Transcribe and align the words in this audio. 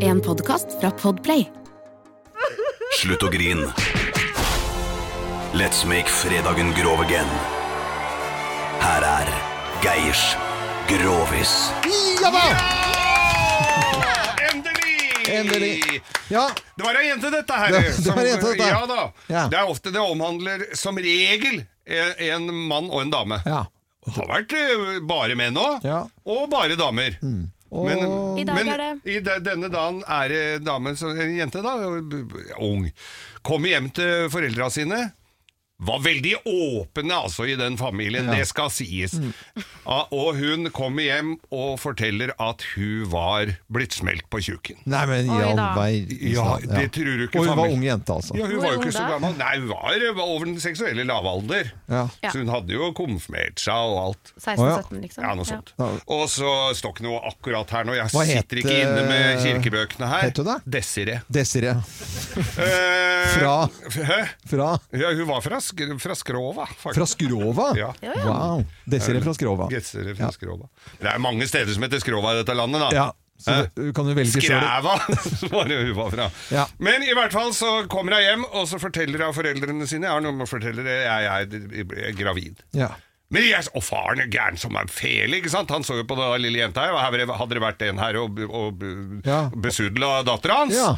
En 0.00 0.20
podkast 0.20 0.66
fra 0.80 0.90
Podplay. 0.90 1.44
Slutt 3.02 3.22
å 3.22 3.28
grin. 3.30 3.60
Let's 5.54 5.84
make 5.86 6.10
fredagen 6.10 6.72
grov 6.74 7.04
again. 7.04 7.28
Her 8.82 9.06
er 9.06 9.30
Geirs 9.84 10.24
Grovis. 10.90 11.52
Ja 12.22 12.32
da! 12.34 12.42
Endelig! 14.48 14.98
Endelig. 15.30 16.02
Ja, 16.34 16.48
Det 16.74 16.82
var 16.88 16.98
ei 16.98 17.06
jente, 17.12 17.30
dette 17.30 17.52
her. 17.54 17.70
Det- 17.78 18.04
det 18.04 18.10
var 18.16 18.24
jente, 18.26 18.46
dette. 18.50 18.66
Ja 18.68 18.82
da. 18.86 19.12
Ja. 19.28 19.46
Det 19.48 19.58
er 19.60 19.70
ofte 19.70 19.92
det 19.94 20.00
omhandler 20.02 20.66
som 20.74 20.96
regel 20.98 21.62
en 21.86 22.14
en 22.18 22.54
mann 22.66 22.90
og 22.90 23.02
en 23.02 23.10
dame. 23.14 23.42
ja. 23.46 23.66
Det 24.08 24.14
har 24.16 24.26
vært 24.30 24.52
eh, 24.56 25.00
bare 25.04 25.34
menn 25.36 25.54
òg, 25.60 25.82
Ja. 25.84 26.00
Mm. 26.02 26.10
og 26.24 26.50
bare 26.50 26.76
damer. 26.76 27.18
Og 27.22 27.57
Men, 27.70 27.98
I 28.38 28.44
dag 28.48 28.54
men 28.56 28.68
er 28.72 28.78
det- 28.78 29.12
i 29.12 29.20
de, 29.20 29.34
denne 29.44 29.68
dagen 29.68 30.02
er 30.08 30.28
det 30.28 30.64
damen, 30.64 30.96
en 30.96 31.36
jente 31.36 31.60
da, 31.62 31.74
ung, 32.64 32.90
kommer 33.42 33.68
hjem 33.68 33.90
til 33.92 34.30
foreldra 34.32 34.70
sine. 34.72 35.12
Var 35.78 36.00
veldig 36.02 36.32
åpne 36.42 37.14
altså 37.14 37.44
i 37.46 37.54
den 37.54 37.76
familien, 37.78 38.24
Ja. 38.26 38.32
Mm. 38.32 38.38
det 38.40 38.46
skal 38.50 38.70
sies. 38.74 39.12
Ja, 39.86 39.98
og 40.10 40.34
hun 40.36 40.66
kommer 40.74 41.02
hjem 41.06 41.36
og 41.54 41.76
forteller 41.78 42.32
at 42.42 42.64
hun 42.74 43.04
var 43.12 43.52
blitt 43.70 43.94
smelt 43.94 44.26
på 44.28 44.40
tjukken. 44.42 44.80
Nei, 44.90 45.04
men 45.06 45.28
i 45.30 45.36
all 45.38 45.54
verden. 45.56 46.16
Ja, 46.34 46.56
det 46.66 46.88
tror 46.96 47.04
du 47.20 47.22
ikke 47.28 47.38
Og 47.38 47.46
hun 47.46 47.56
var 47.60 47.70
ung 47.76 47.84
jente, 47.86 48.10
altså. 48.12 48.34
Ja, 48.36 48.48
hun 48.50 48.58
var 48.64 48.74
jo 48.74 48.80
ikke 48.82 48.96
så 48.96 49.04
gammel. 49.06 49.36
Nei, 49.38 49.52
hun 49.60 49.68
var 49.70 50.02
var 50.18 50.24
over 50.26 50.46
den 50.50 50.58
seksuelle 50.60 51.04
lavalder. 51.06 51.70
Ja. 51.88 52.08
Så 52.26 52.38
hun 52.42 52.48
hadde 52.50 52.74
jo 52.74 52.90
konfirmert 52.98 53.62
seg 53.62 53.74
og 53.94 54.00
alt. 54.08 54.32
16-17, 54.42 55.00
liksom. 55.06 55.24
Ja, 55.28 55.34
noe 55.38 55.46
sånt. 55.46 55.72
Ja. 55.78 55.88
Og 56.18 56.26
så 56.32 56.50
står 56.74 56.96
ikke 56.96 57.06
noe 57.06 57.22
akkurat 57.30 57.70
her 57.70 57.86
nå. 57.86 57.94
Jeg 57.94 58.10
Hva 58.16 58.26
het, 58.26 58.42
sitter 58.42 58.62
ikke 58.64 58.76
inne 58.82 59.06
med 59.06 59.24
eh, 59.30 59.44
kirkebøkene 59.46 60.10
her. 60.10 60.26
het 60.26 60.42
hun 60.42 60.50
da? 60.50 60.58
Desiree. 60.66 61.22
Desiree. 61.30 61.76
Eh, 62.58 63.28
Fra? 63.38 63.56
Hæ? 63.94 64.20
Fra, 64.48 64.68
Ja, 64.92 65.10
hun 65.14 65.26
var 65.28 65.40
fra, 65.44 65.60
sk 65.68 65.84
fra 66.02 66.16
Skrova, 66.18 66.66
faktisk. 66.72 66.98
fra 66.98 67.06
Skrova? 67.12 67.68
Ja. 67.78 67.92
Wow. 68.24 68.64
Desiree 68.88 69.22
fra 69.24 69.34
Skrova. 69.36 69.68
Desiree 69.72 70.16
fra 70.18 70.28
Ja. 70.28 70.34
Skrova. 70.34 70.68
Det 71.00 71.08
er 71.12 71.22
mange 71.22 71.46
steder 71.48 71.72
som 71.76 71.84
heter 71.86 72.02
Skrova 72.02 72.34
i 72.34 72.40
dette 72.42 72.56
landet, 72.58 72.82
da. 72.88 72.90
Ja, 72.96 73.08
så 73.38 73.54
du 73.76 73.92
kan 73.94 74.08
du 74.08 74.14
velge. 74.18 74.40
Skræva, 74.42 74.96
svarer 75.44 75.84
hun 75.86 75.92
var 75.98 76.08
fra. 76.14 76.30
Ja. 76.50 76.64
Men 76.82 77.04
i 77.06 77.12
hvert 77.14 77.32
fall 77.36 77.52
så 77.54 77.84
kommer 77.92 78.16
hun 78.18 78.24
hjem, 78.24 78.46
og 78.50 78.64
så 78.70 78.80
forteller 78.82 79.22
hun 79.28 79.36
foreldrene 79.36 79.86
sine 79.86 80.08
Jeg 80.08 80.16
har 80.16 80.24
noe 80.24 80.34
med 80.34 80.48
å 80.48 80.50
fortelle 80.50 80.82
det, 80.86 80.96
jeg, 81.04 81.28
jeg, 81.52 81.86
er 82.08 82.16
gravid. 82.18 82.64
Ja. 82.74 82.88
Men 83.30 83.44
jeg, 83.44 83.68
og 83.76 83.82
faren 83.84 84.22
er 84.24 84.30
gæren 84.32 84.56
som 84.56 84.74
en 84.80 84.88
fele, 84.88 85.36
ikke 85.38 85.50
sant? 85.52 85.68
Han 85.74 85.84
så 85.84 85.98
jo 86.00 86.06
på 86.08 86.16
den 86.16 86.40
lille 86.46 86.62
jenta 86.62 86.86
her, 86.86 86.94
og 86.96 87.02
her 87.04 87.28
hadde 87.36 87.58
det 87.58 87.60
vært 87.62 87.82
en 87.84 88.00
her 88.00 88.16
og, 88.22 88.38
og 88.48 88.84
Ja. 89.28 89.42
besudla 89.52 90.22
dattera 90.24 90.62
hans. 90.64 90.74
Ja. 90.78 90.94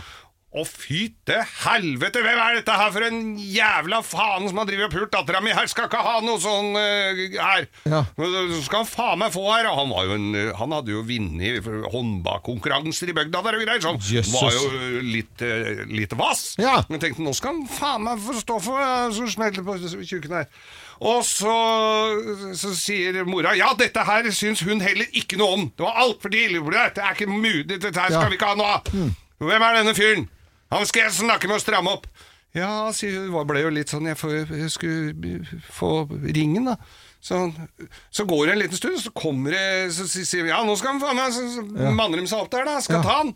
Å 0.50 0.64
fy 0.66 1.04
til 1.22 1.44
helvete, 1.62 2.24
hvem 2.24 2.38
er 2.42 2.56
dette 2.58 2.74
her 2.74 2.88
for 2.90 3.06
en 3.06 3.18
jævla 3.38 4.00
faen 4.02 4.48
som 4.50 4.56
har 4.58 4.66
drevet 4.66 4.88
og 4.88 4.96
pult 4.96 5.12
dattera 5.14 5.38
mi 5.46 5.52
her? 5.54 5.68
Skal 5.70 5.86
ikke 5.86 6.00
ha 6.02 6.16
noe 6.26 6.40
sånn 6.42 6.72
uh, 6.74 7.20
her. 7.38 7.68
Ja. 7.86 8.00
Så 8.18 8.62
skal 8.64 8.80
han 8.80 8.88
faen 8.90 9.20
meg 9.22 9.30
få 9.30 9.44
her. 9.46 9.68
Og 9.70 9.78
han, 9.78 9.92
var 9.94 10.08
jo 10.08 10.16
en, 10.16 10.24
eh, 10.34 10.50
han 10.58 10.74
hadde 10.74 10.90
jo 10.90 11.04
vunnet 11.06 11.68
håndbakkonkurranser 11.92 13.12
i 13.12 13.14
bygda 13.20 13.44
der 13.46 13.58
og 13.60 13.62
greier, 13.62 13.84
så 13.84 13.92
han 13.92 14.00
Jesus. 14.02 14.32
var 14.34 14.56
jo 14.56 15.04
litt, 15.06 15.44
uh, 15.46 15.84
litt 15.86 16.16
vass. 16.18 16.42
Ja. 16.58 16.80
Men 16.90 17.04
tenkte 17.06 17.22
nå 17.22 17.36
skal 17.38 17.54
han 17.54 17.70
faen 17.70 18.08
meg 18.08 18.26
få 18.26 18.34
stå 18.40 18.58
for 18.66 18.90
Som 19.14 19.30
så 19.30 19.36
smeller 19.36 19.62
på 19.62 19.78
tjukken 20.02 20.34
her. 20.40 20.50
Og 21.06 21.22
så, 21.24 21.54
så 22.58 22.74
sier 22.74 23.22
mora 23.28 23.54
ja, 23.56 23.70
dette 23.78 24.02
her 24.04 24.26
syns 24.34 24.66
hun 24.66 24.82
heller 24.82 25.06
ikke 25.14 25.38
noe 25.38 25.60
om. 25.60 25.64
Det 25.70 25.86
var 25.86 26.02
altfor 26.08 26.34
tidlig. 26.34 26.66
det 26.74 27.06
er 27.06 27.14
ikke 27.14 27.30
mulig. 27.30 27.78
Dette 27.78 27.94
her 27.94 28.10
skal 28.18 28.34
vi 28.34 28.40
ikke 28.40 28.50
ha 28.50 28.58
noe 28.58 28.76
av. 28.80 28.94
Hvem 29.46 29.70
er 29.70 29.78
denne 29.78 29.94
fyren? 29.94 30.28
Han 30.70 30.86
skal 30.86 31.06
jeg 31.08 31.12
snakke 31.18 31.48
med 31.50 31.58
og 31.58 31.62
stramme 31.64 31.90
opp. 31.98 32.06
Ja, 32.54 32.90
sier 32.94 33.28
hun. 33.28 33.46
Ble 33.46 33.60
jo 33.62 33.70
litt 33.70 33.92
sånn 33.92 34.08
Jeg, 34.10 34.16
får, 34.18 34.32
jeg 34.50 34.70
skulle 34.74 35.60
få 35.70 35.90
ringen, 36.34 36.66
da. 36.66 36.76
Så, 37.22 37.38
så 38.10 38.24
går 38.26 38.46
det 38.48 38.52
en 38.56 38.62
liten 38.62 38.78
stund, 38.80 38.96
så 39.02 39.10
kommer 39.12 39.52
det 39.52 39.92
Så 39.92 40.06
sier 40.08 40.46
vi 40.46 40.48
ja, 40.48 40.62
nå 40.64 40.72
skal 40.80 40.94
han 40.94 41.02
faen 41.02 41.18
meg 41.18 41.34
Så, 41.36 41.42
så 41.52 41.90
manner 41.92 42.16
de 42.22 42.24
seg 42.30 42.40
opp 42.46 42.50
der, 42.54 42.64
da. 42.66 42.78
Skal 42.82 42.96
Ja. 42.98 43.02
ta 43.04 43.18
han. 43.20 43.34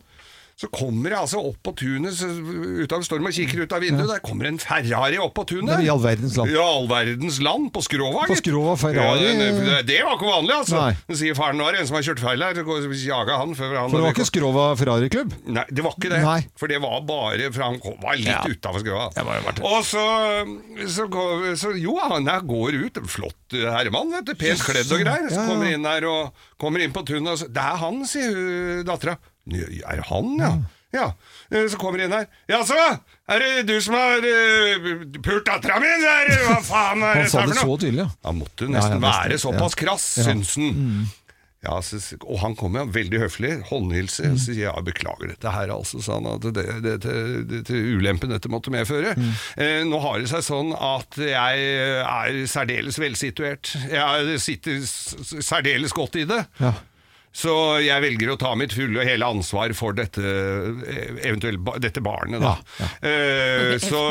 Så 0.55 0.69
kommer 0.71 1.11
jeg 1.11 1.19
altså 1.19 1.41
opp 1.49 1.57
på 1.67 1.73
tunet 1.75 2.15
ut 2.15 2.93
av 2.95 3.01
storm 3.03 3.25
og 3.27 3.33
kikker 3.35 3.65
ut 3.65 3.73
av 3.75 3.81
vinduet. 3.83 4.07
Der 4.07 4.21
kommer 4.23 4.47
en 4.47 4.55
Ferrari 4.61 5.17
opp 5.19 5.33
på 5.35 5.43
tunet. 5.49 5.81
I 5.83 5.89
all 5.91 5.99
verdens 5.99 6.37
land. 6.39 6.53
I 6.53 6.55
all 6.63 6.87
verdens 6.87 7.39
land. 7.43 7.65
På 7.75 7.81
Skrova, 7.83 8.21
På. 8.29 8.37
Skrova, 8.39 8.77
Ferrari. 8.79 9.25
Ja, 9.33 9.49
det, 9.51 9.81
det 9.89 9.97
var 10.07 10.15
ikke 10.15 10.29
vanlig, 10.29 10.55
altså. 10.55 10.79
Nei. 10.79 11.17
Sier 11.19 11.35
faren 11.35 11.59
nå 11.59 11.67
er 11.67 11.75
det 11.75 11.81
en 11.83 11.89
som 11.91 11.97
har 11.99 12.07
kjørt 12.07 12.23
feil 12.23 12.45
her. 12.47 12.61
Jaga 13.05 13.41
han 13.41 13.51
før 13.59 13.75
han 13.81 13.91
For 13.91 13.99
det 13.99 14.05
var 14.07 14.15
ikke 14.15 14.27
Skrova 14.31 14.65
Ferrari-klubb? 14.79 15.35
Nei, 15.59 15.65
det 15.75 15.83
var 15.89 15.99
ikke 15.99 16.13
det. 16.15 16.21
Nei. 16.23 16.39
For 16.55 16.71
det 16.71 16.79
var 16.87 17.03
bare 17.11 17.51
For 17.51 17.67
han 17.67 17.77
var 18.07 18.15
litt 18.15 18.31
Ja. 18.31 18.39
utafor 18.47 18.87
det. 18.87 19.59
Og 19.59 19.77
så, 19.91 20.05
så, 20.87 21.09
går- 21.11 21.51
så 21.59 21.75
Jo, 21.75 21.99
han 21.99 22.31
her 22.31 22.47
går 22.47 22.79
ut. 22.85 23.03
Flott 23.11 23.59
herremann, 23.59 24.15
vet 24.15 24.31
du. 24.31 24.35
Pent 24.39 24.63
kledd 24.63 24.87
og 24.87 25.03
greier. 25.03 25.27
Så 25.35 25.43
kommer 25.51 25.67
inn 25.75 25.83
her 25.83 26.07
og 26.07 26.43
kommer 26.63 26.79
inn 26.79 26.95
på 26.95 27.03
tunet 27.03 27.33
og 27.35 27.39
så 27.43 27.51
Det 27.51 27.59
er 27.75 27.79
han, 27.83 28.05
sier 28.07 28.31
hun 28.31 28.85
dattera. 28.87 29.19
Er 29.53 29.99
det 30.01 30.07
han, 30.09 30.31
ja? 30.41 30.53
Ja, 30.95 31.09
Eh, 31.51 31.65
Så 31.69 31.77
kommer 31.77 31.99
det 31.99 32.05
inn 32.07 32.13
her. 32.15 32.25
Jaså, 32.49 32.75
er 33.29 33.39
det 33.43 33.65
du 33.67 33.75
som 33.83 33.93
har 33.99 34.23
uh, 34.23 34.87
pult 35.21 35.43
dattera 35.45 35.75
mi? 35.83 35.89
Hva 36.47 36.55
faen 36.63 37.03
er 37.03 37.19
Han 37.19 37.29
sa 37.29 37.43
det 37.45 37.57
så 37.59 37.75
tydelig, 37.77 38.05
ja. 38.05 38.09
Han 38.25 38.39
måtte 38.39 38.65
Ja, 38.69 38.71
nesten 38.79 38.97
ja, 38.97 39.03
være 39.03 39.33
nesten, 39.35 39.43
såpass 39.51 39.75
ja. 39.75 39.81
krass, 39.83 40.07
Ja. 40.17 40.23
Mm. 40.23 40.41
syns 40.45 40.55
han. 40.55 41.11
Ja, 41.65 41.79
så, 41.81 41.97
og 42.29 42.39
han 42.43 42.53
kom 42.55 42.75
ja, 42.77 42.83
veldig 42.85 43.19
høflig, 43.23 43.51
håndhilse, 43.71 44.27
Mm. 44.29 44.35
så 44.37 44.45
sier 44.45 44.59
jeg 44.63 44.69
ja, 44.69 44.81
beklager 44.85 45.31
dette 45.33 45.49
her, 45.51 45.71
altså, 45.73 45.99
sa 46.05 46.19
han, 46.19 46.27
at 46.35 46.41
det, 46.53 46.65
det, 46.85 46.95
det, 47.01 47.61
det, 47.65 47.79
ulempen 47.97 48.29
dette 48.29 48.51
måtte 48.53 48.69
medføre. 48.73 49.15
Mm. 49.17 49.31
Eh, 49.57 49.83
nå 49.89 49.99
har 50.03 50.19
det 50.21 50.29
seg 50.29 50.45
sånn 50.45 50.71
at 50.77 51.17
jeg 51.17 51.65
er 52.05 52.41
særdeles 52.47 52.99
velsituert. 53.01 53.73
Jeg 53.89 54.39
sitter 54.45 54.77
særdeles 55.41 55.91
godt 55.97 56.15
i 56.21 56.25
det. 56.29 56.43
Ja. 56.61 56.73
Så 57.35 57.51
jeg 57.83 57.99
velger 57.99 58.31
å 58.31 58.37
ta 58.39 58.53
mitt 58.55 58.71
fulle 58.75 59.01
og 59.01 59.09
hele 59.09 59.27
ansvar 59.27 59.73
for 59.75 59.95
dette, 59.97 60.21
eh, 60.23 61.17
eventuelt 61.27 61.59
dette 61.83 61.99
barnet, 62.03 62.39
da. 62.39 62.53
Eh, 63.03 63.75
så, 63.83 64.03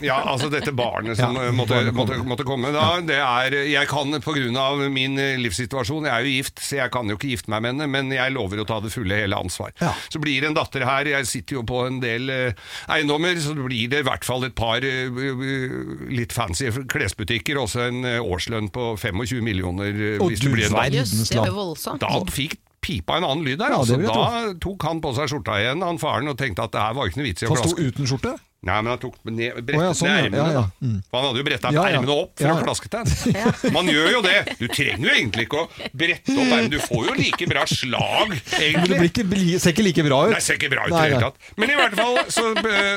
ja, 0.00 0.16
altså 0.32 0.48
dette 0.52 0.72
barnet 0.72 1.18
som 1.20 1.36
Ja, 1.42 1.50
måtte, 1.52 1.78
måtte, 1.92 2.16
måtte 2.24 2.46
komme. 2.48 2.70
Da, 2.72 3.00
det 3.04 3.18
er, 3.18 3.56
jeg 3.68 3.88
kan 3.90 4.14
pga. 4.24 4.70
min 4.92 5.18
eh, 5.20 5.36
livssituasjon, 5.42 6.08
jeg 6.08 6.14
er 6.14 6.24
jo 6.24 6.32
gift, 6.38 6.62
så 6.64 6.78
jeg 6.80 6.94
kan 6.94 7.12
jo 7.12 7.18
ikke 7.18 7.34
gifte 7.34 7.52
meg 7.52 7.64
med 7.64 7.74
henne, 7.74 7.90
men 7.92 8.14
jeg 8.14 8.32
lover 8.32 8.62
å 8.62 8.66
ta 8.68 8.80
det 8.80 8.92
fulle 8.94 9.18
og 9.18 9.24
hele 9.26 9.42
ansvar. 9.44 9.76
Ja. 9.82 9.92
Så 10.08 10.22
blir 10.22 10.40
det 10.40 10.52
en 10.52 10.56
datter 10.56 10.86
her, 10.88 11.12
jeg 11.12 11.28
sitter 11.28 11.60
jo 11.60 11.66
på 11.68 11.84
en 11.90 12.00
del 12.00 12.32
eiendommer, 12.32 13.36
så 13.42 13.52
blir 13.58 13.92
det 13.92 14.00
i 14.00 14.08
hvert 14.08 14.24
fall 14.24 14.48
et 14.48 14.56
par 14.56 14.80
litt 14.80 16.32
fancy 16.32 16.70
klesbutikker, 16.88 17.60
også 17.60 17.84
en 17.90 18.08
årslønn 18.22 18.72
på 18.72 18.94
25 18.96 19.44
millioner 19.44 19.92
Og 20.22 20.30
hvis 20.32 20.40
du 20.40 20.48
blir 20.54 20.70
en 20.70 20.78
datter. 20.78 21.02
er. 21.02 22.00
Da 22.00 22.16
fikk 22.32 22.61
pipa 22.82 23.18
en 23.20 23.26
annen 23.28 23.44
lyd 23.46 23.60
der. 23.60 23.74
Ja, 23.74 23.82
altså. 23.82 23.98
Da 24.02 24.54
tok 24.62 24.88
han 24.88 25.02
på 25.02 25.14
seg 25.16 25.30
skjorta 25.30 25.58
igjen, 25.62 25.84
han 25.86 26.00
faren, 26.02 26.30
og 26.32 26.38
tenkte 26.40 26.66
at 26.66 26.74
det 26.74 26.82
her 26.82 26.96
var 26.98 27.10
ikke 27.10 27.22
noe 27.22 27.28
vits 27.30 27.44
i 27.44 27.48
å 27.48 27.54
Han 27.54 27.62
sto 27.62 27.76
uten 27.78 28.10
skjorte? 28.10 28.34
Nei, 28.62 28.76
men 28.78 28.92
han 28.92 28.98
tok 29.02 29.16
ned, 29.26 29.56
brettet 29.66 29.74
oh, 29.74 29.84
ja, 29.88 29.94
sånn, 29.98 30.12
ned 30.12 30.26
ermene. 30.28 30.42
Ja, 30.42 30.60
ja. 30.60 30.86
Mm. 30.86 30.98
For 31.10 31.18
Han 31.18 31.24
hadde 31.26 31.40
jo 31.40 31.46
bretta 31.48 31.70
Ja, 31.74 31.82
ja. 31.82 31.96
ermene 31.98 32.14
opp 32.14 32.34
for 32.38 32.46
Ja, 32.46 32.52
å 32.54 32.62
klaske 32.62 32.90
til. 32.92 33.72
Man 33.76 33.90
gjør 33.90 34.10
jo 34.12 34.20
det. 34.22 34.36
Du 34.60 34.68
trenger 34.70 35.08
jo 35.08 35.14
egentlig 35.16 35.46
ikke 35.48 35.64
å 35.64 35.88
brette 35.90 36.36
opp 36.36 36.44
ermene. 36.44 36.70
Du 36.70 36.78
får 36.84 37.08
jo 37.08 37.16
like 37.18 37.48
bra 37.50 37.64
slag, 37.66 38.36
Men 38.76 38.86
det 38.86 39.00
blir 39.00 39.10
ikke, 39.10 39.58
ser 39.64 39.74
ikke 39.74 39.86
like 39.88 40.06
bra 40.06 40.20
ut. 40.28 40.36
Nei, 40.36 40.44
ser 40.46 40.60
ikke 40.60 40.70
bra 40.76 40.86
ut 40.86 40.94
i 40.94 40.94
det 40.94 41.08
hele 41.08 41.24
tatt. 41.24 41.50
Men 41.58 41.74
i 41.74 41.80
hvert 41.80 41.98
fall, 41.98 42.20
så, 42.30 42.46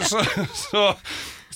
så, 0.06 0.22
så, 0.22 0.46
så 0.62 0.86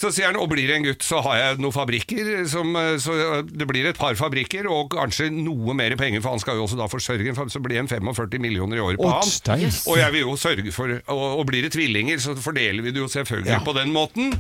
sier 0.08 0.30
han, 0.30 0.38
og 0.40 0.48
blir 0.54 0.70
det 0.70 0.78
en 0.78 0.86
gutt, 0.88 1.04
så 1.04 1.20
har 1.26 1.36
jeg 1.36 1.58
noen 1.60 1.76
fabrikker, 1.76 2.30
som, 2.48 2.72
så 3.04 3.42
det 3.44 3.68
blir 3.68 3.90
et 3.90 4.00
par 4.00 4.16
fabrikker, 4.16 4.70
og 4.72 4.94
kanskje 4.96 5.28
noe 5.36 5.76
mer 5.76 5.98
penger, 6.00 6.24
for 6.24 6.32
han 6.38 6.40
skal 6.40 6.56
jo 6.56 6.64
også 6.64 6.80
da 6.80 6.88
forsørge, 6.88 7.34
en 7.34 7.52
så 7.52 7.60
blir 7.60 7.76
det 7.76 7.84
en 7.84 7.92
45 7.92 8.40
millioner 8.40 8.80
i 8.80 8.84
året 8.86 9.02
på 9.02 9.10
Å, 9.10 9.18
han. 9.18 9.66
Og 9.92 10.00
jeg 10.00 10.16
vil 10.16 10.24
jo 10.24 10.38
sørge 10.40 10.72
for, 10.72 10.96
og, 11.12 11.26
og 11.42 11.44
blir 11.52 11.68
det 11.68 11.74
tvillinger, 11.76 12.24
så 12.24 12.38
fordeler 12.40 12.86
vi 12.86 12.96
det 12.96 13.04
jo 13.04 13.10
selvfølgelig 13.12 13.52
Ja. 13.58 13.60
på 13.66 13.76
den 13.76 13.92
måten. 13.92 14.32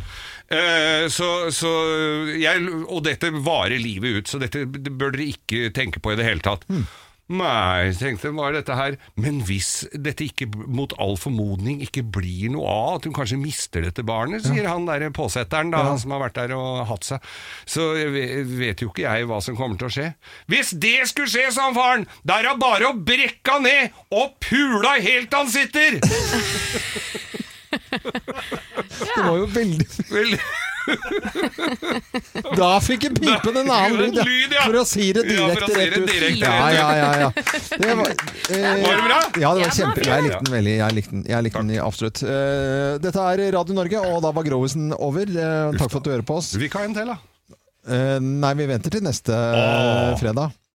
Eh, 0.50 1.06
så, 1.14 1.28
så 1.54 1.70
jeg, 2.40 2.64
og 2.88 3.04
dette 3.06 3.30
varer 3.44 3.78
livet 3.82 4.22
ut, 4.24 4.32
så 4.32 4.40
dette 4.42 4.64
det 4.66 4.96
bør 4.96 5.12
dere 5.18 5.28
ikke 5.36 5.70
tenke 5.76 6.00
på 6.02 6.16
i 6.16 6.18
det 6.20 6.26
hele 6.26 6.46
tatt. 6.46 6.64
Hmm. 6.72 6.88
Nei, 7.30 7.92
tenkte 7.94 8.32
hva 8.34 8.48
er 8.50 8.56
dette 8.58 8.74
her? 8.74 8.96
Men 9.22 9.44
hvis 9.46 9.84
dette 9.94 10.26
ikke 10.26 10.48
mot 10.66 10.96
all 10.98 11.14
formodning 11.22 11.78
ikke 11.86 12.02
blir 12.02 12.50
noe 12.56 12.66
av, 12.66 12.96
at 12.98 13.06
hun 13.06 13.14
kanskje 13.14 13.38
mister 13.38 13.86
dette 13.86 14.02
barnet, 14.08 14.48
sier 14.48 14.66
han 14.66 14.88
der 14.90 15.06
påsetteren 15.14 15.70
da, 15.70 15.84
han 15.92 16.02
som 16.02 16.16
har 16.16 16.24
vært 16.24 16.40
der 16.40 16.56
og 16.58 16.88
hatt 16.90 17.06
seg, 17.06 17.30
så 17.70 17.92
vet 17.94 18.82
jo 18.82 18.90
ikke 18.90 19.06
jeg 19.06 19.30
hva 19.30 19.38
som 19.46 19.58
kommer 19.60 19.78
til 19.78 19.92
å 19.92 19.94
skje. 19.94 20.08
Hvis 20.50 20.74
det 20.82 20.96
skulle 21.12 21.30
skje, 21.30 21.46
sa 21.54 21.68
han 21.70 21.78
faren, 21.78 22.08
da 22.26 22.40
er 22.40 22.50
det 22.50 22.56
bare 22.66 22.90
å 22.90 22.98
brekke 22.98 23.60
han 23.60 23.68
ned 23.68 24.02
og 24.10 24.34
pula 24.42 24.98
helt 24.98 25.38
han 25.38 25.54
sitter! 25.54 26.02
Det 27.70 29.22
var 29.22 29.36
jo 29.38 29.46
veldig 29.54 29.86
Vel, 30.10 30.32
Da 32.60 32.70
fikk 32.84 33.08
en 33.10 33.16
pipen 33.18 33.58
en 33.62 33.72
annen 33.72 33.98
lyd, 34.00 34.20
ja. 34.20 34.26
Lyd, 34.28 34.54
ja. 34.56 34.66
For 34.66 34.80
å 34.82 34.84
si 34.88 35.10
det 35.16 35.24
direkte 35.28 35.70
å 35.70 35.78
rett 35.78 35.98
ut. 35.98 36.08
direkte 36.10 36.44
ja, 36.44 36.70
ja, 36.76 36.88
ja, 36.98 37.10
ja. 37.24 37.30
Det 37.34 37.96
var, 38.00 38.14
eh, 38.56 38.68
Var 38.84 38.94
det 38.94 39.06
bra? 39.06 39.20
Ja, 39.40 39.54
det 39.56 39.64
var 39.64 39.66
Ja, 39.66 39.72
kjempe. 39.80 40.06
Jeg 40.08 40.28
likte 40.28 40.44
den 40.46 40.56
veldig. 40.58 40.76
Jeg 40.80 40.98
likte 41.00 41.16
den, 41.16 41.26
jeg 41.30 41.48
likte 41.48 41.66
den 41.66 41.82
absolutt. 41.84 42.24
Uh, 42.26 43.00
dette 43.04 43.26
er 43.34 43.46
Radio 43.58 43.78
Norge, 43.78 44.06
og 44.12 44.22
da 44.26 44.34
var 44.36 44.48
Grovisen 44.48 44.94
over. 44.98 45.26
Uh, 45.34 45.76
takk 45.78 45.90
for 45.90 46.02
at 46.02 46.08
du 46.08 46.14
hører 46.16 46.28
på 46.28 46.40
oss. 46.42 46.54
Vi 46.60 46.72
kan 46.72 46.90
en 46.90 46.98
til, 46.98 47.14
da. 47.14 47.20
Uh, 47.90 48.18
nei, 48.22 48.54
vi 48.60 48.68
venter 48.70 48.94
til 48.94 49.02
neste 49.06 49.34
eh, 49.34 50.16
fredag. 50.20 50.54